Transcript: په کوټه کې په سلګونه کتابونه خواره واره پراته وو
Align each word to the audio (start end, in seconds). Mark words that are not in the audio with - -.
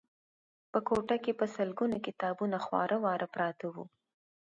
په 0.71 0.79
کوټه 0.87 1.15
کې 1.23 1.31
په 1.39 1.45
سلګونه 1.55 1.97
کتابونه 2.07 2.57
خواره 2.65 2.97
واره 3.05 3.27
پراته 3.33 3.65
وو 3.73 3.83